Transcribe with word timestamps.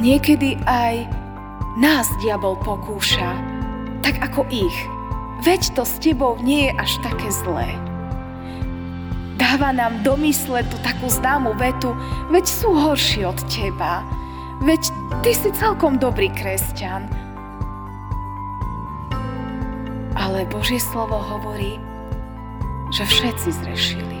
niekedy 0.00 0.56
aj 0.64 1.04
nás 1.76 2.08
diabol 2.24 2.56
pokúša, 2.64 3.36
tak 4.00 4.18
ako 4.24 4.48
ich. 4.48 4.78
Veď 5.44 5.76
to 5.76 5.84
s 5.84 6.00
tebou 6.00 6.36
nie 6.40 6.68
je 6.68 6.72
až 6.76 6.92
také 7.04 7.28
zlé. 7.32 7.68
Dáva 9.40 9.72
nám 9.72 10.04
do 10.04 10.20
mysle 10.20 10.60
tú 10.68 10.76
takú 10.84 11.08
známu 11.08 11.56
vetu, 11.56 11.96
veď 12.28 12.44
sú 12.44 12.76
horší 12.76 13.24
od 13.24 13.40
teba. 13.48 14.04
Veď 14.60 14.92
ty 15.24 15.32
si 15.32 15.48
celkom 15.56 15.96
dobrý 15.96 16.28
kresťan. 16.36 17.08
Ale 20.12 20.44
Božie 20.52 20.76
slovo 20.76 21.16
hovorí, 21.16 21.80
že 22.92 23.08
všetci 23.08 23.48
zrešili. 23.64 24.19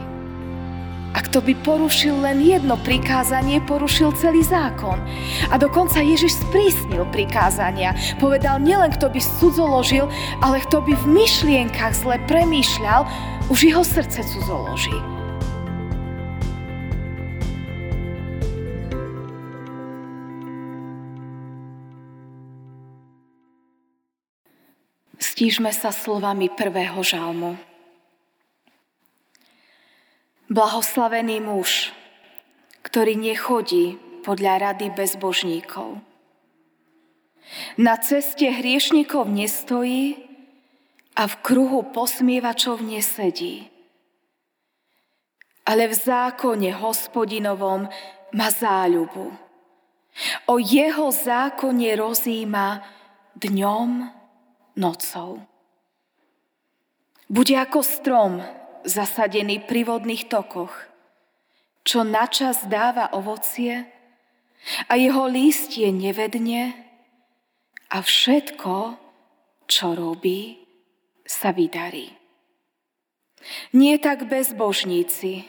A 1.10 1.18
kto 1.26 1.42
by 1.42 1.58
porušil 1.66 2.22
len 2.22 2.38
jedno 2.38 2.78
prikázanie, 2.78 3.58
porušil 3.66 4.14
celý 4.14 4.46
zákon. 4.46 4.94
A 5.50 5.58
dokonca 5.58 5.98
Ježiš 5.98 6.46
sprísnil 6.46 7.02
prikázania. 7.10 7.98
Povedal, 8.22 8.62
nielen 8.62 8.94
kto 8.94 9.10
by 9.10 9.18
cudzoložil, 9.18 10.06
ale 10.38 10.62
kto 10.62 10.78
by 10.86 10.94
v 10.94 11.06
myšlienkach 11.10 11.98
zle 11.98 12.22
premýšľal, 12.30 13.10
už 13.50 13.58
jeho 13.66 13.82
srdce 13.82 14.22
cudzoloží. 14.22 14.94
Stížme 25.40 25.72
sa 25.72 25.88
slovami 25.88 26.52
prvého 26.52 27.00
žalmu. 27.00 27.69
Blahoslavený 30.50 31.38
muž, 31.46 31.94
ktorý 32.82 33.14
nechodí 33.14 34.02
podľa 34.26 34.74
rady 34.74 34.90
bezbožníkov. 34.90 36.02
Na 37.78 37.94
ceste 38.02 38.50
hriešnikov 38.50 39.30
nestojí 39.30 40.18
a 41.14 41.30
v 41.30 41.34
kruhu 41.38 41.94
posmievačov 41.94 42.82
nesedí. 42.82 43.70
Ale 45.70 45.86
v 45.86 45.94
zákone 45.94 46.74
hospodinovom 46.82 47.86
má 48.34 48.48
záľubu. 48.50 49.30
O 50.50 50.58
jeho 50.58 51.14
zákone 51.14 51.94
rozíma 51.94 52.82
dňom, 53.38 53.90
nocou. 54.82 55.46
Bude 57.30 57.54
ako 57.54 57.86
strom, 57.86 58.42
zasadený 58.84 59.64
pri 59.64 59.86
vodných 59.86 60.28
tokoch, 60.28 60.72
čo 61.84 62.04
načas 62.04 62.64
dáva 62.68 63.12
ovocie 63.16 63.88
a 64.88 64.96
jeho 64.96 65.24
lístie 65.26 65.88
nevedne 65.88 66.76
a 67.90 68.04
všetko, 68.04 69.00
čo 69.66 69.86
robí, 69.96 70.60
sa 71.24 71.54
vydarí. 71.54 72.10
Nie 73.72 73.96
tak 74.02 74.28
bezbožníci, 74.28 75.48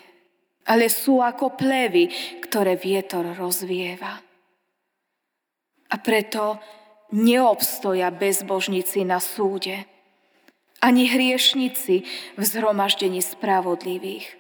ale 0.69 0.87
sú 0.87 1.19
ako 1.19 1.57
plevy, 1.59 2.07
ktoré 2.45 2.79
vietor 2.79 3.35
rozvieva. 3.35 4.21
A 5.91 5.95
preto 5.99 6.61
neobstoja 7.11 8.07
bezbožníci 8.15 9.03
na 9.03 9.19
súde, 9.19 9.83
ani 10.81 11.05
hriešnici 11.05 12.03
v 12.37 12.41
zhromaždení 12.41 13.21
spravodlivých. 13.21 14.37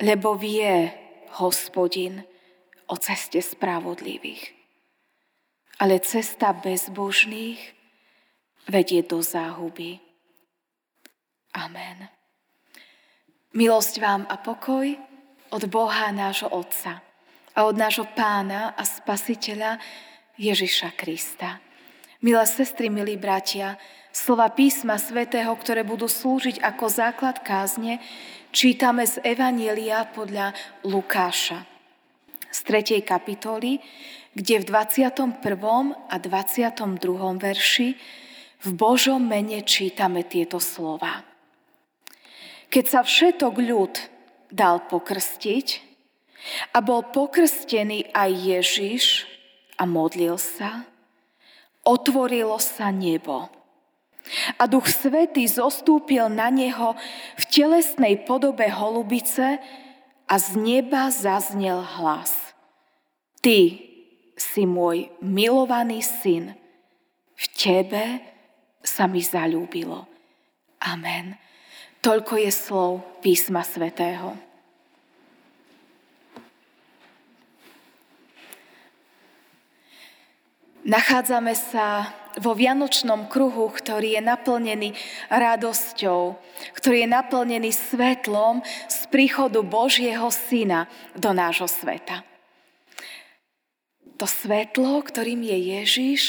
Lebo 0.00 0.34
vie 0.34 0.90
hospodin 1.38 2.24
o 2.88 2.96
ceste 2.96 3.38
spravodlivých. 3.38 4.50
Ale 5.78 6.00
cesta 6.00 6.56
bezbožných 6.56 7.60
vedie 8.66 9.04
do 9.04 9.20
záhuby. 9.20 10.00
Amen. 11.54 12.08
Milosť 13.54 13.94
vám 14.02 14.22
a 14.26 14.34
pokoj 14.40 14.98
od 15.54 15.62
Boha 15.70 16.10
nášho 16.10 16.50
Otca 16.50 16.98
a 17.54 17.58
od 17.62 17.78
nášho 17.78 18.10
Pána 18.18 18.74
a 18.74 18.82
Spasiteľa 18.82 19.78
Ježiša 20.34 20.98
Krista. 20.98 21.62
Milé 22.24 22.42
sestry, 22.50 22.90
milí 22.90 23.14
bratia, 23.14 23.78
slova 24.14 24.46
písma 24.54 24.94
svätého, 24.94 25.50
ktoré 25.58 25.82
budú 25.82 26.06
slúžiť 26.06 26.62
ako 26.62 26.86
základ 26.86 27.42
kázne, 27.42 27.98
čítame 28.54 29.02
z 29.10 29.18
Evanielia 29.26 30.06
podľa 30.06 30.54
Lukáša 30.86 31.66
z 32.54 32.58
3. 32.62 33.02
kapitoly, 33.02 33.82
kde 34.38 34.62
v 34.62 34.64
21. 34.70 35.42
a 36.06 36.16
22. 36.22 37.42
verši 37.42 37.88
v 38.62 38.70
Božom 38.78 39.18
mene 39.18 39.66
čítame 39.66 40.22
tieto 40.22 40.62
slova. 40.62 41.26
Keď 42.70 42.84
sa 42.86 43.02
všetok 43.02 43.54
ľud 43.58 43.94
dal 44.54 44.86
pokrstiť 44.86 45.66
a 46.70 46.78
bol 46.78 47.02
pokrstený 47.10 48.14
aj 48.14 48.30
Ježiš 48.30 49.04
a 49.74 49.82
modlil 49.82 50.38
sa, 50.38 50.86
otvorilo 51.82 52.62
sa 52.62 52.94
nebo 52.94 53.63
a 54.56 54.64
Duch 54.64 54.88
Svetý 54.88 55.44
zostúpil 55.44 56.32
na 56.32 56.48
neho 56.48 56.96
v 57.36 57.44
telesnej 57.52 58.24
podobe 58.24 58.66
holubice 58.72 59.60
a 60.24 60.34
z 60.40 60.56
neba 60.56 61.12
zaznel 61.12 61.84
hlas. 62.00 62.32
Ty 63.44 63.76
si 64.34 64.64
môj 64.64 65.12
milovaný 65.20 66.00
syn, 66.00 66.56
v 67.36 67.44
tebe 67.52 68.04
sa 68.80 69.04
mi 69.04 69.20
zalúbilo. 69.20 70.08
Amen. 70.80 71.36
Toľko 72.00 72.36
je 72.40 72.52
slov 72.52 72.90
písma 73.24 73.64
svätého. 73.64 74.36
Nachádzame 80.84 81.56
sa 81.56 82.12
vo 82.38 82.52
vianočnom 82.54 83.30
kruhu, 83.30 83.70
ktorý 83.70 84.18
je 84.18 84.22
naplnený 84.22 84.88
radosťou, 85.30 86.34
ktorý 86.78 87.06
je 87.06 87.08
naplnený 87.10 87.70
svetlom 87.70 88.62
z 88.90 88.98
príchodu 89.10 89.62
Božieho 89.62 90.26
Syna 90.30 90.90
do 91.14 91.30
nášho 91.30 91.70
sveta. 91.70 92.26
To 94.18 94.26
svetlo, 94.26 95.02
ktorým 95.02 95.42
je 95.42 95.58
Ježiš, 95.78 96.22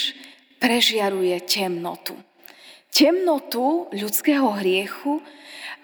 prežiaruje 0.57 1.37
temnotu. 1.45 2.17
Temnotu 2.89 3.91
ľudského 3.93 4.57
hriechu, 4.57 5.21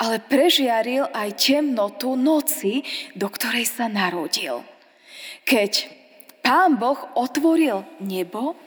ale 0.01 0.17
prežiaril 0.17 1.05
aj 1.13 1.37
temnotu 1.37 2.17
noci, 2.17 2.81
do 3.13 3.29
ktorej 3.29 3.69
sa 3.69 3.85
narodil. 3.85 4.65
Keď 5.45 6.01
Pán 6.41 6.81
Boh 6.81 6.97
otvoril 7.13 7.85
nebo 8.01 8.57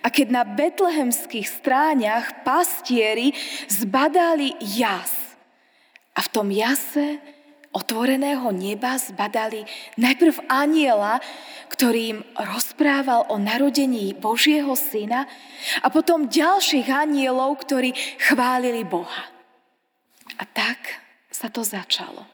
a 0.00 0.08
keď 0.08 0.26
na 0.30 0.42
betlehemských 0.44 1.46
stráňach 1.48 2.46
pastieri 2.46 3.32
zbadali 3.68 4.56
jas 4.60 5.36
a 6.14 6.20
v 6.24 6.28
tom 6.32 6.48
jase 6.50 7.20
otvoreného 7.70 8.50
neba 8.50 8.98
zbadali 8.98 9.62
najprv 9.94 10.42
aniela, 10.50 11.22
ktorý 11.70 12.00
im 12.18 12.20
rozprával 12.34 13.30
o 13.30 13.38
narodení 13.38 14.10
Božieho 14.18 14.74
syna 14.74 15.30
a 15.78 15.86
potom 15.86 16.26
ďalších 16.26 16.90
anielov, 16.90 17.62
ktorí 17.62 17.94
chválili 18.18 18.82
Boha. 18.82 19.30
A 20.34 20.44
tak 20.50 20.98
sa 21.30 21.46
to 21.46 21.62
začalo. 21.62 22.26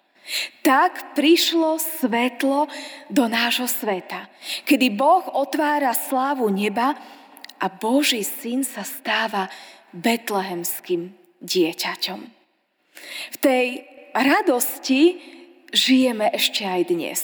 Tak 0.66 1.14
prišlo 1.14 1.78
svetlo 1.78 2.66
do 3.06 3.30
nášho 3.30 3.70
sveta, 3.70 4.26
kedy 4.66 4.90
Boh 4.90 5.22
otvára 5.30 5.94
slávu 5.94 6.50
neba 6.50 6.98
a 7.60 7.66
Boží 7.68 8.22
syn 8.24 8.62
sa 8.62 8.84
stáva 8.84 9.48
betlehemským 9.92 11.14
dieťaťom. 11.40 12.20
V 13.32 13.36
tej 13.40 13.84
radosti 14.16 15.20
žijeme 15.72 16.32
ešte 16.32 16.64
aj 16.64 16.82
dnes. 16.88 17.20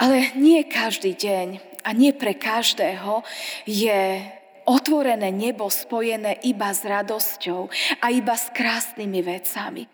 Ale 0.00 0.34
nie 0.34 0.64
každý 0.66 1.14
deň 1.14 1.48
a 1.84 1.90
nie 1.94 2.10
pre 2.16 2.34
každého 2.34 3.22
je 3.68 4.24
otvorené 4.64 5.30
nebo 5.34 5.66
spojené 5.70 6.38
iba 6.46 6.70
s 6.70 6.86
radosťou 6.86 7.70
a 8.02 8.06
iba 8.10 8.34
s 8.34 8.50
krásnymi 8.54 9.20
vecami. 9.22 9.84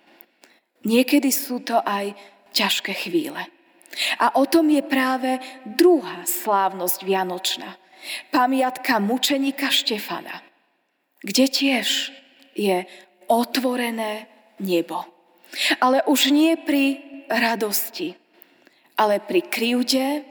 Niekedy 0.85 1.31
sú 1.33 1.61
to 1.65 1.81
aj 1.83 2.15
ťažké 2.55 2.93
chvíle. 3.09 3.43
A 4.23 4.39
o 4.39 4.45
tom 4.47 4.71
je 4.71 4.85
práve 4.85 5.43
druhá 5.65 6.23
slávnosť 6.23 6.99
Vianočná. 7.03 7.75
Pamiatka 8.31 8.99
mučenika 8.99 9.69
Štefana, 9.69 10.43
kde 11.23 11.45
tiež 11.49 12.15
je 12.55 12.87
otvorené 13.29 14.27
nebo. 14.59 15.05
Ale 15.81 16.05
už 16.05 16.31
nie 16.31 16.57
pri 16.61 17.01
radosti, 17.29 18.17
ale 18.97 19.21
pri 19.21 19.41
krivde, 19.47 20.25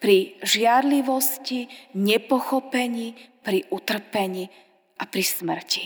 pri 0.00 0.40
žiarlivosti, 0.40 1.68
nepochopení, 1.94 3.14
pri 3.44 3.68
utrpení 3.68 4.48
a 5.00 5.04
pri 5.04 5.24
smrti. 5.24 5.84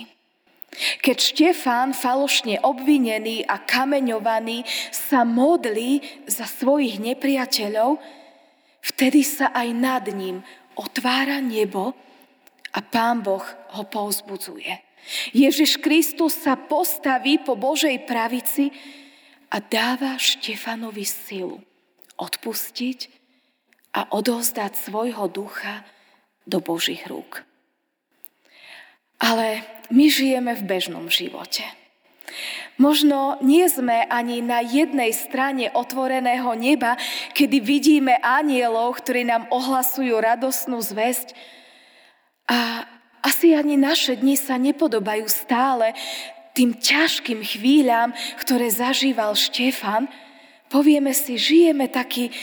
Keď 0.75 1.17
Štefán, 1.19 1.95
falošne 1.95 2.59
obvinený 2.59 3.47
a 3.47 3.63
kameňovaný, 3.63 4.67
sa 4.91 5.23
modlí 5.23 6.03
za 6.27 6.51
svojich 6.51 6.99
nepriateľov, 6.99 8.03
vtedy 8.83 9.23
sa 9.23 9.55
aj 9.55 9.69
nad 9.71 10.05
ním 10.11 10.43
otvára 10.75 11.41
nebo 11.41 11.95
a 12.75 12.79
Pán 12.83 13.23
Boh 13.23 13.45
ho 13.75 13.85
povzbudzuje. 13.87 14.75
Ježiš 15.37 15.79
Kristus 15.79 16.35
sa 16.35 16.57
postaví 16.57 17.39
po 17.39 17.55
Božej 17.55 18.09
pravici 18.09 18.73
a 19.53 19.61
dáva 19.61 20.17
Štefanovi 20.17 21.05
silu 21.05 21.61
odpustiť 22.17 22.99
a 23.95 24.11
odovzdať 24.11 24.73
svojho 24.75 25.31
ducha 25.31 25.87
do 26.49 26.59
Božích 26.59 27.07
rúk. 27.07 27.47
Ale 29.23 29.63
my 29.95 30.07
žijeme 30.11 30.53
v 30.59 30.67
bežnom 30.67 31.07
živote. 31.07 31.63
Možno 32.75 33.39
nie 33.39 33.71
sme 33.71 34.03
ani 34.11 34.43
na 34.43 34.59
jednej 34.59 35.15
strane 35.15 35.71
otvoreného 35.71 36.59
neba, 36.59 36.99
kedy 37.31 37.63
vidíme 37.63 38.19
anielov, 38.19 38.99
ktorí 38.99 39.23
nám 39.23 39.47
ohlasujú 39.55 40.19
radosnú 40.19 40.83
zväzť. 40.83 41.39
A 42.51 42.83
asi 43.23 43.55
ani 43.55 43.79
naše 43.79 44.19
dni 44.19 44.35
sa 44.35 44.59
nepodobajú 44.59 45.25
stále 45.31 45.95
tým 46.55 46.75
ťažkým 46.75 47.47
chvíľam, 47.47 48.11
ktoré 48.43 48.67
zažíval 48.71 49.39
Štefan. 49.39 50.11
Povieme 50.67 51.15
si, 51.15 51.39
žijeme 51.39 51.87
taký 51.87 52.35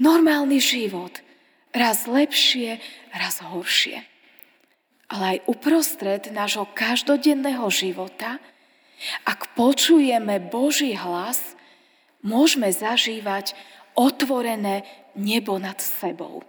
normálny 0.00 0.64
život. 0.64 1.12
Raz 1.76 2.08
lepšie, 2.08 2.80
raz 3.12 3.44
horšie. 3.44 4.00
Ale 5.12 5.24
aj 5.36 5.38
uprostred 5.44 6.22
nášho 6.32 6.64
každodenného 6.72 7.68
života, 7.68 8.40
ak 9.24 9.54
počujeme 9.58 10.40
Boží 10.40 10.96
hlas, 10.96 11.56
môžeme 12.24 12.72
zažívať 12.72 13.52
otvorené 13.94 14.82
nebo 15.14 15.60
nad 15.60 15.78
sebou. 15.78 16.42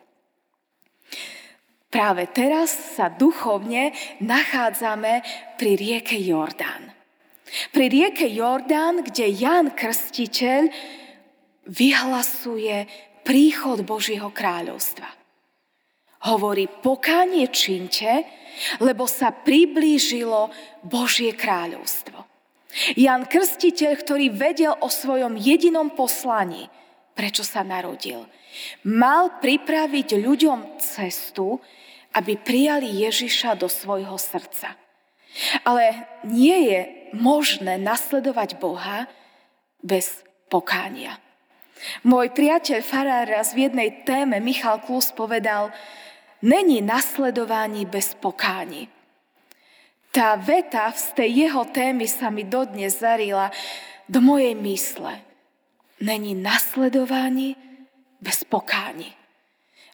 Práve 1.92 2.27
teraz 2.27 2.75
sa 3.00 3.07
duchovne 3.07 3.95
nachádzame 4.19 5.24
pri 5.56 5.71
rieke 5.80 6.19
Jordán. 6.19 6.92
Pri 7.71 7.88
rieke 7.88 8.27
Jordán, 8.27 9.06
kde 9.06 9.31
Jan 9.31 9.71
Krstiteľ 9.71 10.68
vyhlasuje 11.69 12.89
príchod 13.24 13.86
Božieho 13.88 14.27
kráľovstva. 14.33 15.07
Hovorí, 16.25 16.65
pokánie 16.68 17.47
činte, 17.53 18.25
lebo 18.81 19.06
sa 19.06 19.30
priblížilo 19.30 20.50
Božie 20.81 21.38
kráľovstvo. 21.38 22.34
Jan 23.00 23.24
Krstiteľ, 23.24 23.92
ktorý 23.95 24.25
vedel 24.36 24.75
o 24.83 24.92
svojom 24.92 25.39
jedinom 25.39 25.95
poslaní, 25.95 26.68
prečo 27.16 27.48
sa 27.48 27.63
narodil, 27.63 28.27
mal 28.83 29.39
pripraviť 29.39 30.19
ľuďom 30.19 30.80
cestu, 30.80 31.63
aby 32.16 32.39
prijali 32.39 32.88
Ježiša 33.07 33.60
do 33.60 33.68
svojho 33.68 34.16
srdca. 34.16 34.75
Ale 35.68 36.07
nie 36.24 36.72
je 36.72 36.80
možné 37.12 37.75
nasledovať 37.80 38.56
Boha 38.60 39.07
bez 39.83 40.24
pokánia. 40.48 41.19
Môj 42.07 42.31
priateľ 42.31 42.80
Farár 42.80 43.28
raz 43.28 43.51
v 43.51 43.68
jednej 43.68 44.07
téme 44.07 44.39
Michal 44.39 44.80
Klus 44.80 45.12
povedal, 45.12 45.75
není 46.39 46.80
nasledování 46.80 47.83
bez 47.86 48.16
pokáni. 48.16 48.88
Tá 50.15 50.39
veta 50.39 50.95
z 50.95 51.12
tej 51.12 51.29
jeho 51.44 51.67
témy 51.67 52.07
sa 52.07 52.31
mi 52.31 52.47
dodnes 52.47 53.03
zarila 53.03 53.51
do 54.07 54.23
mojej 54.23 54.56
mysle. 54.56 55.19
Není 56.00 56.39
nasledování 56.39 57.59
bez 58.23 58.47
pokáni. 58.47 59.12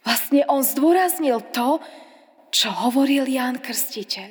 Vlastne 0.06 0.46
on 0.46 0.62
zdôraznil 0.62 1.42
to, 1.50 1.82
čo 2.54 2.70
hovoril 2.70 3.26
Ján 3.26 3.58
Krstiteľ. 3.66 4.30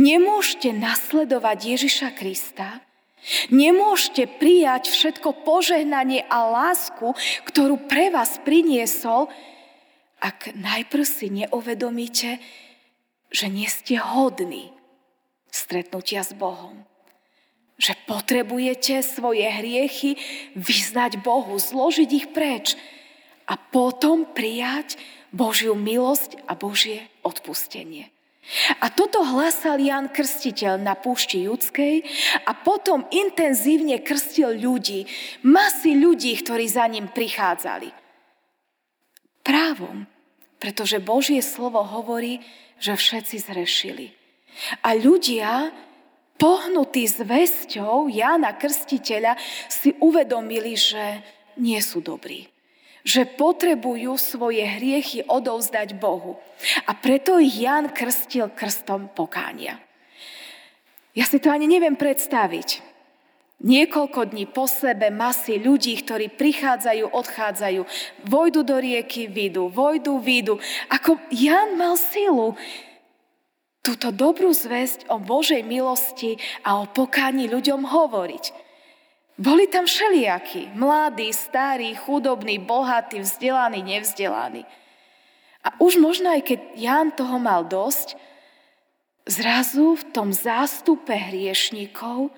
Nemôžete 0.00 0.72
nasledovať 0.72 1.58
Ježiša 1.76 2.16
Krista, 2.16 2.80
Nemôžete 3.52 4.24
prijať 4.40 4.88
všetko 4.88 5.44
požehnanie 5.44 6.24
a 6.24 6.48
lásku, 6.48 7.12
ktorú 7.44 7.84
pre 7.84 8.08
vás 8.08 8.40
priniesol, 8.40 9.28
ak 10.24 10.56
najprv 10.56 11.04
si 11.04 11.28
neuvedomíte, 11.28 12.40
že 13.28 13.46
nie 13.52 13.68
ste 13.68 14.00
hodní 14.00 14.79
stretnutia 15.70 16.26
s 16.26 16.34
Bohom. 16.34 16.82
Že 17.78 17.94
potrebujete 18.10 19.06
svoje 19.06 19.46
hriechy 19.46 20.18
vyznať 20.58 21.22
Bohu, 21.22 21.54
zložiť 21.54 22.10
ich 22.10 22.26
preč 22.34 22.74
a 23.46 23.54
potom 23.54 24.26
prijať 24.26 24.98
Božiu 25.30 25.78
milosť 25.78 26.42
a 26.50 26.58
Božie 26.58 27.06
odpustenie. 27.22 28.10
A 28.82 28.90
toto 28.90 29.22
hlasal 29.22 29.78
Jan 29.78 30.10
Krstiteľ 30.10 30.82
na 30.82 30.98
púšti 30.98 31.46
judskej 31.46 32.02
a 32.50 32.52
potom 32.58 33.06
intenzívne 33.14 34.02
krstil 34.02 34.58
ľudí, 34.58 35.06
masy 35.46 35.94
ľudí, 35.94 36.34
ktorí 36.34 36.66
za 36.66 36.90
ním 36.90 37.06
prichádzali. 37.06 37.94
Právom, 39.46 40.02
pretože 40.58 40.98
Božie 40.98 41.38
slovo 41.46 41.78
hovorí, 41.86 42.42
že 42.82 42.98
všetci 42.98 43.36
zrešili. 43.38 44.19
A 44.84 44.96
ľudia, 44.96 45.72
pohnutí 46.40 47.04
zväzťou 47.06 48.08
Jana 48.08 48.56
Krstiteľa, 48.56 49.36
si 49.68 49.94
uvedomili, 50.00 50.76
že 50.76 51.22
nie 51.60 51.78
sú 51.82 52.00
dobrí 52.00 52.50
že 53.00 53.24
potrebujú 53.24 54.12
svoje 54.20 54.60
hriechy 54.60 55.24
odovzdať 55.24 55.96
Bohu. 55.96 56.36
A 56.84 56.92
preto 56.92 57.40
ich 57.40 57.56
Jan 57.56 57.88
krstil 57.88 58.52
krstom 58.52 59.08
pokánia. 59.16 59.80
Ja 61.16 61.24
si 61.26 61.42
to 61.42 61.50
ani 61.50 61.66
neviem 61.66 61.96
predstaviť. 61.96 62.86
Niekoľko 63.60 64.32
dní 64.32 64.48
po 64.48 64.64
sebe 64.64 65.12
masy 65.12 65.60
ľudí, 65.60 65.92
ktorí 66.00 66.32
prichádzajú, 66.32 67.12
odchádzajú, 67.12 67.82
vojdu 68.24 68.60
do 68.64 68.76
rieky, 68.80 69.28
výjdu, 69.28 69.68
vojdu, 69.68 70.16
výjdu. 70.16 70.56
Ako 70.88 71.20
Jan 71.28 71.76
mal 71.76 72.00
silu 72.00 72.56
túto 73.80 74.12
dobrú 74.12 74.52
zväzť 74.52 75.08
o 75.08 75.16
Božej 75.16 75.64
milosti 75.64 76.36
a 76.64 76.80
o 76.80 76.88
pokáni 76.88 77.48
ľuďom 77.48 77.88
hovoriť. 77.88 78.44
Boli 79.40 79.64
tam 79.72 79.88
všelijakí, 79.88 80.76
mladí, 80.76 81.32
starí, 81.32 81.96
chudobní, 81.96 82.60
bohatí, 82.60 83.24
vzdelaní, 83.24 83.80
nevzdelaní. 83.80 84.68
A 85.64 85.80
už 85.80 85.96
možno 85.96 86.28
aj 86.32 86.44
keď 86.44 86.60
Jan 86.76 87.08
toho 87.16 87.40
mal 87.40 87.64
dosť, 87.64 88.20
zrazu 89.24 89.96
v 89.96 90.04
tom 90.12 90.28
zástupe 90.32 91.12
hriešnikov, 91.12 92.32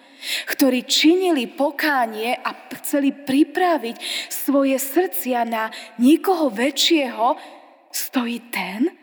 ktorí 0.46 0.86
činili 0.86 1.50
pokánie 1.50 2.38
a 2.38 2.54
chceli 2.82 3.10
pripraviť 3.10 3.96
svoje 4.30 4.78
srdcia 4.78 5.42
na 5.46 5.74
nikoho 5.98 6.50
väčšieho, 6.54 7.34
stojí 7.90 8.38
ten, 8.54 9.01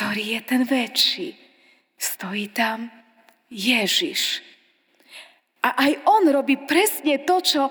ktorý 0.00 0.24
je 0.32 0.40
ten 0.48 0.64
väčší. 0.64 1.28
Stojí 2.00 2.48
tam 2.56 2.88
Ježiš. 3.52 4.40
A 5.60 5.76
aj 5.76 5.92
on 6.08 6.24
robí 6.32 6.56
presne 6.56 7.20
to, 7.28 7.44
čo 7.44 7.68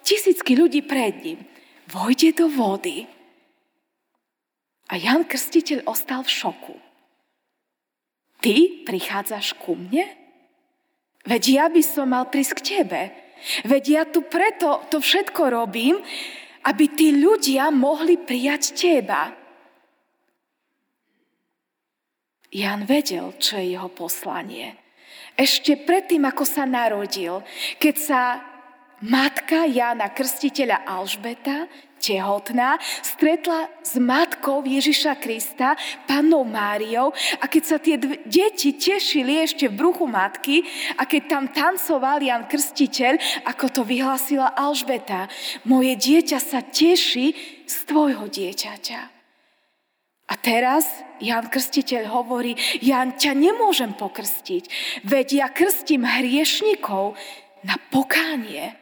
tisícky 0.00 0.56
ľudí 0.56 0.80
pred 0.88 1.20
ním. 1.20 1.44
Vojde 1.92 2.32
do 2.32 2.48
vody. 2.48 3.04
A 4.88 4.96
Jan 4.96 5.28
Krstiteľ 5.28 5.84
ostal 5.84 6.24
v 6.24 6.32
šoku. 6.32 6.76
Ty 8.40 8.56
prichádzaš 8.88 9.60
ku 9.60 9.76
mne? 9.76 10.08
Veď 11.28 11.60
ja 11.60 11.66
by 11.68 11.82
som 11.84 12.08
mal 12.08 12.32
prísť 12.32 12.56
k 12.56 12.66
tebe. 12.80 13.12
Veď 13.68 13.84
ja 13.84 14.02
tu 14.08 14.24
preto 14.24 14.80
to 14.88 14.96
všetko 14.96 15.52
robím, 15.52 16.00
aby 16.64 16.88
tí 16.88 17.12
ľudia 17.20 17.68
mohli 17.68 18.16
prijať 18.16 18.72
teba. 18.72 19.44
Jan 22.54 22.86
vedel, 22.86 23.34
čo 23.38 23.58
je 23.58 23.74
jeho 23.74 23.90
poslanie 23.90 24.86
ešte 25.36 25.76
predtým, 25.76 26.24
ako 26.24 26.48
sa 26.48 26.64
narodil, 26.64 27.44
keď 27.76 27.94
sa 28.00 28.20
matka 29.04 29.68
Jána 29.68 30.08
Krstiteľa 30.08 30.88
Alžbeta, 30.88 31.68
tehotná, 32.00 32.80
stretla 33.04 33.68
s 33.84 34.00
matkou 34.00 34.64
Ježiša 34.64 35.16
Krista, 35.20 35.76
pannou 36.08 36.44
Máriou 36.44 37.12
a 37.40 37.44
keď 37.48 37.62
sa 37.64 37.76
tie 37.80 37.96
dv- 38.00 38.20
deti 38.24 38.76
tešili 38.76 39.40
ešte 39.40 39.68
v 39.68 39.76
bruchu 39.80 40.04
matky 40.08 40.64
a 40.96 41.04
keď 41.04 41.22
tam 41.28 41.44
tancoval 41.52 42.20
Jan 42.20 42.48
Krstiteľ, 42.48 43.44
ako 43.48 43.64
to 43.72 43.82
vyhlasila 43.84 44.56
Alžbeta, 44.56 45.28
moje 45.68 45.96
dieťa 45.96 46.38
sa 46.40 46.64
teší 46.64 47.36
z 47.64 47.76
tvojho 47.88 48.28
dieťaťa. 48.28 49.15
A 50.26 50.34
teraz 50.34 51.06
Jan 51.22 51.46
Krstiteľ 51.46 52.10
hovorí, 52.10 52.58
ja 52.82 53.06
ťa 53.06 53.32
nemôžem 53.32 53.94
pokrstiť, 53.94 54.64
veď 55.06 55.26
ja 55.32 55.46
krstím 55.54 56.02
hriešnikov 56.02 57.14
na 57.62 57.78
pokánie, 57.94 58.74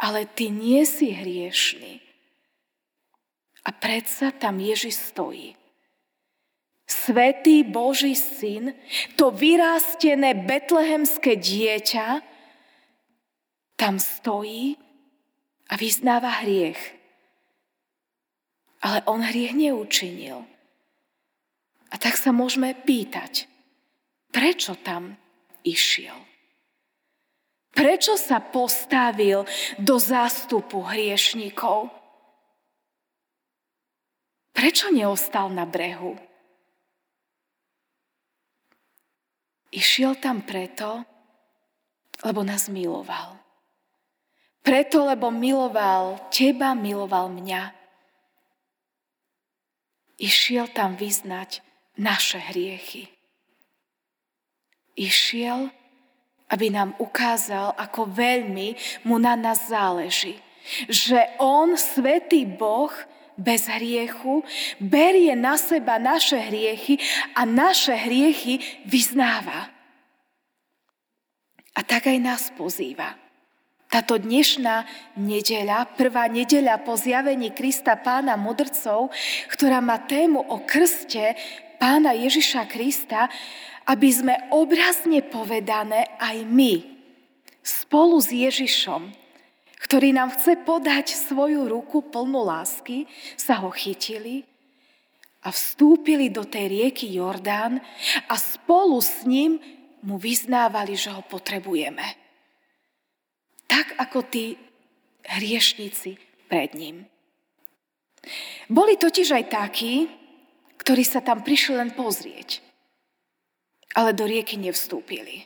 ale 0.00 0.24
ty 0.24 0.48
nie 0.48 0.88
si 0.88 1.12
hriešný. 1.12 2.00
A 3.68 3.70
predsa 3.76 4.32
tam 4.32 4.56
Ježiš 4.56 5.12
stojí. 5.12 5.52
Svetý 6.88 7.68
Boží 7.68 8.16
syn, 8.16 8.72
to 9.20 9.28
vyrástené 9.28 10.32
betlehemské 10.32 11.36
dieťa, 11.36 12.24
tam 13.76 14.00
stojí 14.00 14.80
a 15.68 15.76
vyznáva 15.76 16.40
hriech. 16.40 16.80
Ale 18.80 19.04
on 19.04 19.20
hriech 19.20 19.52
neučinil. 19.52 20.48
A 21.88 21.94
tak 21.96 22.20
sa 22.20 22.30
môžeme 22.34 22.76
pýtať, 22.76 23.48
prečo 24.28 24.76
tam 24.76 25.16
išiel? 25.64 26.16
Prečo 27.72 28.18
sa 28.18 28.42
postavil 28.42 29.46
do 29.78 29.96
zástupu 30.02 30.82
hriešnikov? 30.82 31.88
Prečo 34.50 34.90
neostal 34.90 35.54
na 35.54 35.62
brehu? 35.62 36.18
Išiel 39.70 40.18
tam 40.18 40.42
preto, 40.42 41.06
lebo 42.26 42.42
nás 42.42 42.66
miloval. 42.66 43.38
Preto, 44.64 45.06
lebo 45.06 45.30
miloval 45.30 46.28
teba, 46.34 46.74
miloval 46.74 47.30
mňa. 47.30 47.62
Išiel 50.18 50.66
tam 50.74 50.98
vyznať 50.98 51.67
naše 51.98 52.38
hriechy. 52.38 53.10
Išiel, 54.94 55.70
aby 56.48 56.72
nám 56.72 56.96
ukázal, 56.98 57.76
ako 57.76 58.08
veľmi 58.08 58.74
mu 59.04 59.18
na 59.20 59.36
nás 59.36 59.68
záleží. 59.68 60.38
Že 60.88 61.38
on, 61.38 61.76
svetý 61.76 62.48
Boh, 62.48 62.90
bez 63.38 63.70
hriechu, 63.70 64.42
berie 64.82 65.38
na 65.38 65.54
seba 65.54 66.02
naše 66.02 66.34
hriechy 66.34 66.98
a 67.38 67.46
naše 67.46 67.94
hriechy 67.94 68.58
vyznáva. 68.82 69.70
A 71.78 71.80
tak 71.86 72.10
aj 72.10 72.18
nás 72.18 72.42
pozýva. 72.58 73.14
Táto 73.88 74.20
dnešná 74.20 74.84
nedeľa, 75.16 75.96
prvá 75.96 76.28
nedeľa 76.28 76.84
po 76.84 76.98
zjavení 76.98 77.54
Krista 77.56 77.96
pána 77.96 78.36
mudrcov, 78.36 79.08
ktorá 79.48 79.80
má 79.80 79.96
tému 80.04 80.44
o 80.44 80.60
krste, 80.60 81.38
pána 81.78 82.12
Ježiša 82.12 82.66
Krista, 82.66 83.30
aby 83.88 84.08
sme 84.12 84.34
obrazne 84.52 85.24
povedané 85.24 86.12
aj 86.20 86.44
my 86.44 86.98
spolu 87.64 88.20
s 88.20 88.28
Ježišom, 88.28 89.08
ktorý 89.88 90.12
nám 90.12 90.36
chce 90.36 90.60
podať 90.60 91.16
svoju 91.16 91.70
ruku 91.70 92.04
plnú 92.04 92.44
lásky, 92.44 93.08
sa 93.38 93.62
ho 93.64 93.72
chytili 93.72 94.44
a 95.46 95.54
vstúpili 95.54 96.28
do 96.28 96.44
tej 96.44 96.68
rieky 96.68 97.08
Jordán 97.14 97.80
a 98.28 98.34
spolu 98.36 98.98
s 99.00 99.24
ním 99.24 99.56
mu 100.02 100.20
vyznávali, 100.20 100.98
že 100.98 101.14
ho 101.14 101.22
potrebujeme. 101.24 102.04
Tak 103.64 103.96
ako 103.96 104.26
tí 104.28 104.58
hriešnici 105.28 106.16
pred 106.48 106.72
ním. 106.74 107.06
Boli 108.68 108.96
totiž 108.98 109.28
aj 109.32 109.44
takí, 109.48 110.17
ktorí 110.78 111.02
sa 111.04 111.20
tam 111.20 111.42
prišli 111.44 111.74
len 111.76 111.90
pozrieť, 111.92 112.62
ale 113.98 114.14
do 114.14 114.24
rieky 114.24 114.56
nevstúpili. 114.56 115.44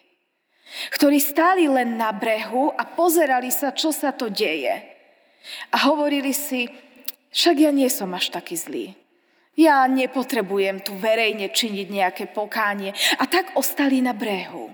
Ktorí 0.92 1.20
stáli 1.20 1.68
len 1.68 2.00
na 2.00 2.12
brehu 2.16 2.72
a 2.72 2.88
pozerali 2.88 3.52
sa, 3.52 3.76
čo 3.76 3.92
sa 3.92 4.12
to 4.12 4.32
deje. 4.32 4.72
A 5.72 5.76
hovorili 5.90 6.32
si, 6.32 6.64
však 7.32 7.56
ja 7.60 7.70
nie 7.72 7.92
som 7.92 8.08
až 8.16 8.32
taký 8.32 8.56
zlý. 8.56 8.86
Ja 9.52 9.84
nepotrebujem 9.84 10.80
tu 10.80 10.96
verejne 10.96 11.52
činiť 11.52 11.86
nejaké 11.92 12.24
pokánie. 12.32 12.96
A 13.20 13.28
tak 13.28 13.52
ostali 13.52 14.00
na 14.00 14.16
brehu. 14.16 14.72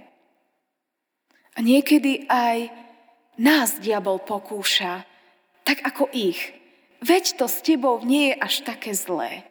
A 1.54 1.58
niekedy 1.58 2.30
aj 2.30 2.70
nás 3.42 3.82
diabol 3.82 4.22
pokúša, 4.22 5.02
tak 5.66 5.82
ako 5.82 6.06
ich. 6.14 6.54
Veď 7.02 7.42
to 7.42 7.50
s 7.50 7.58
tebou 7.62 7.98
nie 8.06 8.30
je 8.30 8.34
až 8.38 8.54
také 8.62 8.94
zlé. 8.94 9.42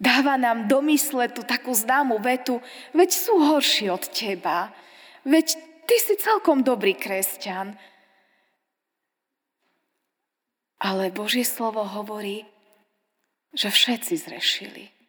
Dáva 0.00 0.40
nám 0.40 0.64
do 0.64 0.80
mysle 0.88 1.28
tú 1.28 1.44
takú 1.44 1.76
známu 1.76 2.24
vetu, 2.24 2.56
veď 2.96 3.10
sú 3.12 3.36
horší 3.36 3.92
od 3.92 4.08
teba, 4.08 4.72
veď 5.28 5.60
ty 5.84 5.96
si 6.00 6.16
celkom 6.16 6.64
dobrý 6.64 6.96
kresťan. 6.96 7.76
Ale 10.80 11.12
Božie 11.12 11.44
slovo 11.44 11.84
hovorí, 11.84 12.48
že 13.52 13.68
všetci 13.68 14.14
zrešili. 14.16 14.99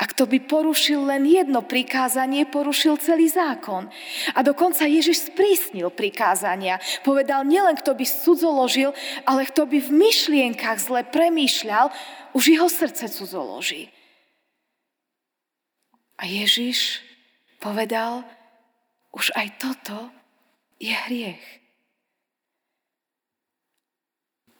A 0.00 0.08
kto 0.08 0.24
by 0.24 0.40
porušil 0.48 1.04
len 1.04 1.28
jedno 1.28 1.60
prikázanie, 1.60 2.48
porušil 2.48 2.96
celý 2.96 3.28
zákon. 3.28 3.92
A 4.32 4.40
dokonca 4.40 4.88
Ježiš 4.88 5.28
sprísnil 5.28 5.92
prikázania. 5.92 6.80
Povedal, 7.04 7.44
nielen 7.44 7.76
kto 7.76 7.92
by 7.92 8.08
cudzoložil, 8.08 8.96
ale 9.28 9.44
kto 9.44 9.68
by 9.68 9.76
v 9.76 9.90
myšlienkach 9.92 10.80
zle 10.80 11.04
premýšľal, 11.04 11.92
už 12.32 12.44
jeho 12.48 12.68
srdce 12.72 13.12
cudzoloží. 13.12 13.92
A 16.16 16.24
Ježiš 16.24 17.04
povedal, 17.60 18.24
už 19.12 19.36
aj 19.36 19.48
toto 19.60 20.08
je 20.80 20.96
hriech. 20.96 21.44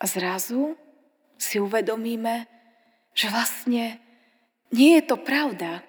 A 0.00 0.04
zrazu 0.04 0.76
si 1.40 1.56
uvedomíme, 1.56 2.44
že 3.16 3.32
vlastne 3.32 4.09
nie 4.70 4.98
je 4.98 5.02
to 5.02 5.16
pravda, 5.18 5.82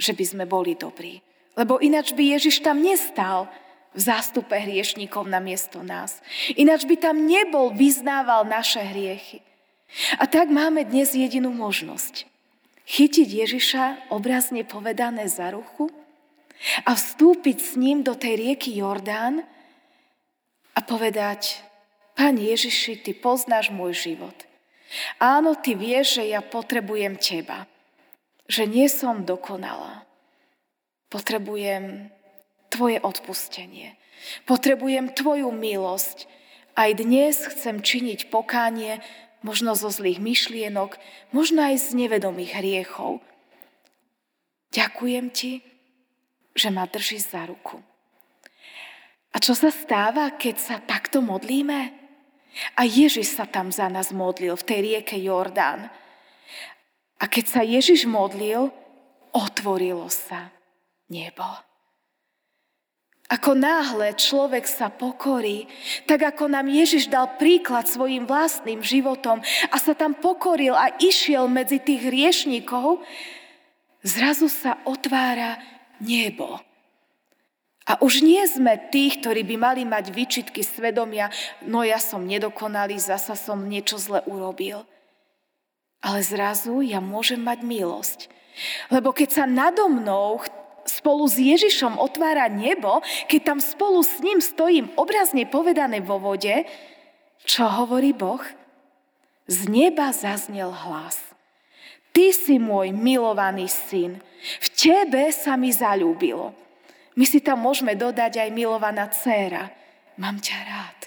že 0.00 0.12
by 0.12 0.24
sme 0.24 0.44
boli 0.48 0.76
dobrí. 0.76 1.20
Lebo 1.56 1.80
ináč 1.80 2.12
by 2.12 2.36
Ježiš 2.36 2.60
tam 2.60 2.84
nestal 2.84 3.48
v 3.96 4.00
zástupe 4.00 4.52
hriešníkov 4.52 5.24
na 5.24 5.40
miesto 5.40 5.80
nás. 5.80 6.20
Ináč 6.52 6.84
by 6.84 6.96
tam 7.00 7.24
nebol, 7.24 7.72
vyznával 7.72 8.44
naše 8.44 8.84
hriechy. 8.84 9.40
A 10.20 10.28
tak 10.28 10.52
máme 10.52 10.84
dnes 10.84 11.16
jedinú 11.16 11.48
možnosť. 11.52 12.28
Chytiť 12.86 13.28
Ježiša, 13.28 13.84
obrazne 14.12 14.68
povedané 14.68 15.26
za 15.32 15.48
ruchu, 15.48 15.88
a 16.88 16.96
vstúpiť 16.96 17.58
s 17.60 17.72
ním 17.76 18.00
do 18.00 18.16
tej 18.16 18.40
rieky 18.40 18.80
Jordán 18.80 19.44
a 20.72 20.80
povedať, 20.80 21.60
Pane 22.16 22.48
Ježiši, 22.48 23.04
Ty 23.04 23.12
poznáš 23.20 23.68
môj 23.68 23.92
život. 23.92 24.32
Áno, 25.20 25.52
Ty 25.52 25.76
vieš, 25.76 26.16
že 26.20 26.32
ja 26.32 26.40
potrebujem 26.40 27.20
Teba 27.20 27.68
že 28.46 28.66
nie 28.66 28.86
som 28.86 29.26
dokonalá. 29.26 30.06
Potrebujem 31.10 32.10
Tvoje 32.66 32.98
odpustenie. 32.98 33.94
Potrebujem 34.42 35.14
Tvoju 35.14 35.54
milosť. 35.54 36.26
Aj 36.74 36.90
dnes 36.92 37.46
chcem 37.46 37.78
činiť 37.80 38.28
pokánie, 38.28 38.98
možno 39.40 39.78
zo 39.78 39.88
zlých 39.88 40.18
myšlienok, 40.18 40.98
možno 41.30 41.62
aj 41.62 41.78
z 41.78 41.88
nevedomých 41.94 42.58
hriechov. 42.58 43.22
Ďakujem 44.74 45.26
Ti, 45.30 45.52
že 46.58 46.68
ma 46.74 46.90
držíš 46.90 47.32
za 47.32 47.46
ruku. 47.46 47.80
A 49.30 49.36
čo 49.38 49.52
sa 49.52 49.68
stáva, 49.68 50.32
keď 50.34 50.56
sa 50.56 50.76
takto 50.80 51.20
modlíme? 51.20 51.92
A 52.76 52.88
Ježiš 52.88 53.36
sa 53.36 53.44
tam 53.44 53.68
za 53.68 53.86
nás 53.92 54.10
modlil 54.16 54.56
v 54.56 54.66
tej 54.66 54.78
rieke 54.80 55.16
Jordán. 55.20 55.92
A 57.16 57.24
keď 57.24 57.44
sa 57.48 57.62
Ježiš 57.64 58.04
modlil, 58.04 58.68
otvorilo 59.32 60.08
sa 60.12 60.52
nebo. 61.08 61.44
Ako 63.26 63.58
náhle 63.58 64.14
človek 64.14 64.70
sa 64.70 64.86
pokorí, 64.86 65.66
tak 66.06 66.22
ako 66.22 66.46
nám 66.46 66.70
Ježiš 66.70 67.10
dal 67.10 67.34
príklad 67.34 67.90
svojim 67.90 68.22
vlastným 68.22 68.86
životom 68.86 69.42
a 69.42 69.76
sa 69.82 69.98
tam 69.98 70.14
pokoril 70.14 70.78
a 70.78 70.94
išiel 71.02 71.50
medzi 71.50 71.82
tých 71.82 72.06
hriešnikov, 72.06 73.02
zrazu 74.06 74.46
sa 74.46 74.78
otvára 74.86 75.58
nebo. 75.98 76.62
A 77.86 77.98
už 77.98 78.22
nie 78.22 78.42
sme 78.46 78.78
tí, 78.94 79.10
ktorí 79.14 79.42
by 79.42 79.56
mali 79.58 79.82
mať 79.82 80.14
výčitky 80.14 80.62
svedomia, 80.62 81.30
no 81.66 81.82
ja 81.82 81.98
som 81.98 82.22
nedokonalý, 82.22 82.98
zasa 82.98 83.34
som 83.34 83.58
niečo 83.66 83.98
zle 83.98 84.22
urobil. 84.26 84.86
Ale 86.04 86.20
zrazu 86.22 86.84
ja 86.84 87.00
môžem 87.00 87.40
mať 87.40 87.64
milosť. 87.64 88.20
Lebo 88.88 89.12
keď 89.12 89.28
sa 89.42 89.44
nado 89.44 89.88
mnou 89.88 90.40
spolu 90.86 91.26
s 91.26 91.36
Ježišom 91.36 91.98
otvára 91.98 92.46
nebo, 92.46 93.02
keď 93.26 93.40
tam 93.42 93.58
spolu 93.58 94.00
s 94.00 94.22
ním 94.22 94.38
stojím 94.38 94.88
obrazne 94.94 95.44
povedané 95.44 96.00
vo 96.00 96.16
vode, 96.22 96.64
čo 97.42 97.66
hovorí 97.66 98.14
Boh? 98.14 98.42
Z 99.46 99.70
neba 99.70 100.10
zaznel 100.10 100.70
hlas. 100.70 101.20
Ty 102.10 102.32
si 102.32 102.56
môj 102.56 102.96
milovaný 102.96 103.68
syn. 103.68 104.18
V 104.58 104.66
tebe 104.72 105.30
sa 105.30 105.54
mi 105.54 105.70
zalúbilo. 105.70 106.56
My 107.16 107.24
si 107.28 107.44
tam 107.44 107.60
môžeme 107.62 107.92
dodať 107.92 108.40
aj 108.40 108.50
milovaná 108.56 109.08
dcéra. 109.12 109.70
Mám 110.16 110.40
ťa 110.40 110.58
rád. 110.64 110.98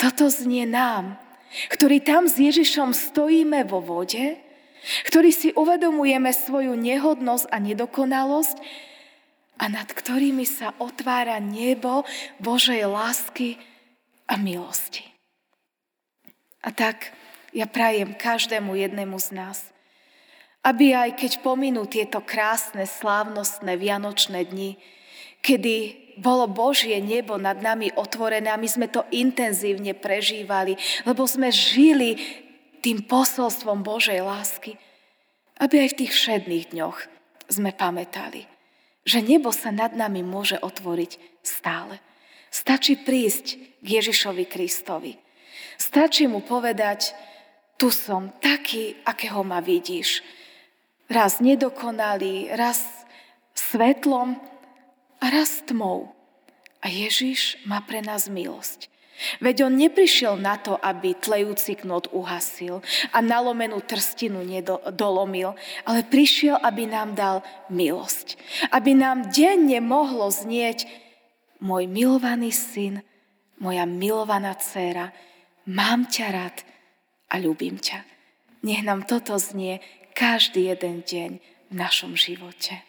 Toto 0.00 0.28
znie 0.32 0.64
nám, 0.64 1.20
ktorí 1.72 2.02
tam 2.02 2.26
s 2.26 2.38
Ježišom 2.38 2.92
stojíme 2.92 3.64
vo 3.66 3.80
vode, 3.80 4.38
ktorí 5.08 5.30
si 5.32 5.48
uvedomujeme 5.56 6.28
svoju 6.34 6.76
nehodnosť 6.76 7.46
a 7.48 7.56
nedokonalosť 7.56 8.56
a 9.56 9.64
nad 9.70 9.88
ktorými 9.88 10.44
sa 10.44 10.74
otvára 10.82 11.40
nebo 11.40 12.04
Božej 12.42 12.84
lásky 12.84 13.56
a 14.28 14.36
milosti. 14.36 15.06
A 16.64 16.72
tak 16.72 17.12
ja 17.54 17.68
prajem 17.68 18.16
každému 18.16 18.74
jednému 18.74 19.16
z 19.20 19.28
nás, 19.36 19.58
aby 20.64 20.96
aj 20.96 21.20
keď 21.20 21.32
pominú 21.44 21.84
tieto 21.84 22.24
krásne, 22.24 22.88
slávnostné 22.88 23.76
vianočné 23.76 24.48
dni, 24.48 24.80
kedy 25.44 26.03
bolo 26.18 26.46
Božie 26.46 26.98
nebo 27.02 27.38
nad 27.38 27.58
nami 27.58 27.90
otvorené 27.94 28.50
a 28.50 28.60
my 28.60 28.68
sme 28.68 28.86
to 28.90 29.02
intenzívne 29.10 29.94
prežívali, 29.94 30.78
lebo 31.06 31.26
sme 31.26 31.50
žili 31.50 32.18
tým 32.84 33.02
posolstvom 33.06 33.80
Božej 33.80 34.20
lásky, 34.20 34.76
aby 35.58 35.86
aj 35.86 35.88
v 35.94 35.98
tých 36.04 36.12
všedných 36.12 36.64
dňoch 36.76 36.98
sme 37.48 37.70
pamätali, 37.72 38.44
že 39.04 39.24
nebo 39.24 39.52
sa 39.52 39.72
nad 39.72 39.96
nami 39.96 40.20
môže 40.20 40.60
otvoriť 40.60 41.42
stále. 41.44 42.00
Stačí 42.54 43.00
prísť 43.00 43.58
k 43.82 43.86
Ježišovi 43.98 44.44
Kristovi. 44.46 45.18
Stačí 45.74 46.30
mu 46.30 46.44
povedať, 46.44 47.10
tu 47.74 47.90
som 47.90 48.30
taký, 48.38 48.94
akého 49.02 49.42
ma 49.42 49.58
vidíš. 49.58 50.22
Raz 51.10 51.42
nedokonalý, 51.42 52.54
raz 52.54 52.86
svetlom 53.52 54.38
a 55.24 55.32
raz 55.32 55.64
tmou. 55.64 56.12
A 56.84 56.92
Ježiš 56.92 57.56
má 57.64 57.80
pre 57.80 58.04
nás 58.04 58.28
milosť. 58.28 58.92
Veď 59.40 59.70
on 59.70 59.78
neprišiel 59.78 60.36
na 60.36 60.58
to, 60.60 60.76
aby 60.76 61.16
tlejúci 61.16 61.80
knot 61.80 62.12
uhasil 62.12 62.84
a 63.14 63.18
nalomenú 63.24 63.80
trstinu 63.80 64.44
nedolomil, 64.44 65.56
ale 65.88 66.04
prišiel, 66.04 66.60
aby 66.60 66.84
nám 66.84 67.16
dal 67.16 67.40
milosť. 67.72 68.36
Aby 68.68 68.98
nám 68.98 69.32
denne 69.32 69.80
mohlo 69.80 70.28
znieť 70.28 70.84
môj 71.62 71.88
milovaný 71.88 72.52
syn, 72.52 73.00
moja 73.62 73.86
milovaná 73.88 74.58
dcéra, 74.58 75.14
mám 75.64 76.10
ťa 76.10 76.26
rád 76.28 76.56
a 77.32 77.40
ľúbim 77.40 77.80
ťa. 77.80 78.04
Nech 78.66 78.82
nám 78.84 79.08
toto 79.08 79.38
znie 79.40 79.80
každý 80.12 80.68
jeden 80.74 81.06
deň 81.06 81.30
v 81.70 81.72
našom 81.72 82.18
živote. 82.18 82.82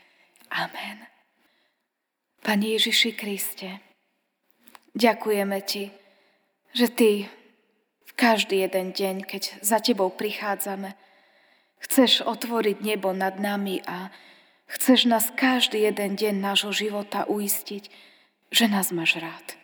Amen. 0.52 1.15
Pane 2.46 2.78
Ježiši 2.78 3.18
Kriste, 3.18 3.82
ďakujeme 4.94 5.66
Ti, 5.66 5.90
že 6.78 6.94
Ty 6.94 7.26
v 8.06 8.12
každý 8.14 8.62
jeden 8.62 8.94
deň, 8.94 9.26
keď 9.26 9.66
za 9.66 9.82
Tebou 9.82 10.14
prichádzame, 10.14 10.94
chceš 11.82 12.22
otvoriť 12.22 12.86
nebo 12.86 13.18
nad 13.18 13.42
nami 13.42 13.82
a 13.90 14.14
chceš 14.70 15.10
nás 15.10 15.34
každý 15.34 15.90
jeden 15.90 16.14
deň 16.14 16.38
nášho 16.38 16.70
života 16.70 17.26
uistiť, 17.26 17.90
že 18.54 18.66
nás 18.70 18.94
máš 18.94 19.18
rád. 19.18 19.58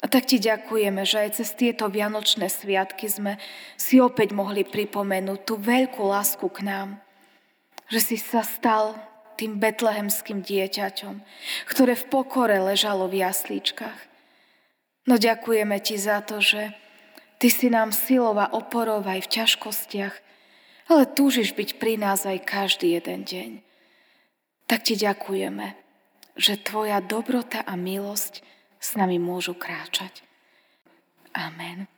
A 0.00 0.08
tak 0.08 0.24
ti 0.24 0.40
ďakujeme, 0.40 1.04
že 1.04 1.28
aj 1.28 1.30
cez 1.36 1.52
tieto 1.52 1.92
vianočné 1.92 2.48
sviatky 2.48 3.12
sme 3.12 3.36
si 3.76 4.00
opäť 4.00 4.32
mohli 4.32 4.64
pripomenúť 4.64 5.40
tú 5.44 5.60
veľkú 5.60 6.00
lásku 6.00 6.48
k 6.48 6.64
nám. 6.64 6.88
Že 7.92 8.00
si 8.00 8.16
sa 8.16 8.40
stal 8.40 8.96
tým 9.34 9.62
betlehemským 9.62 10.42
dieťaťom, 10.42 11.20
ktoré 11.68 11.94
v 11.94 12.04
pokore 12.08 12.56
ležalo 12.58 13.06
v 13.06 13.22
jaslíčkach. 13.24 13.98
No 15.04 15.20
ďakujeme 15.20 15.76
ti 15.84 16.00
za 16.00 16.24
to, 16.24 16.40
že 16.40 16.72
ty 17.36 17.52
si 17.52 17.68
nám 17.68 17.92
silová 17.92 18.48
oporov 18.56 19.04
aj 19.04 19.28
v 19.28 19.32
ťažkostiach, 19.42 20.14
ale 20.88 21.02
túžiš 21.12 21.52
byť 21.52 21.76
pri 21.76 22.00
nás 22.00 22.24
aj 22.24 22.44
každý 22.44 22.96
jeden 22.96 23.24
deň. 23.24 23.50
Tak 24.64 24.88
ti 24.88 24.96
ďakujeme, 24.96 25.76
že 26.40 26.60
tvoja 26.60 27.04
dobrota 27.04 27.60
a 27.62 27.76
milosť 27.76 28.40
s 28.80 28.96
nami 28.96 29.20
môžu 29.20 29.52
kráčať. 29.56 30.24
Amen. 31.36 31.93